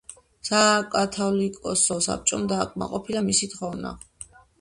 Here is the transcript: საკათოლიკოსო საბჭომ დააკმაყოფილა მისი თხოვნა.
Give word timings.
საკათოლიკოსო 0.47 1.97
საბჭომ 2.05 2.47
დააკმაყოფილა 2.53 3.23
მისი 3.29 3.51
თხოვნა. 3.53 3.93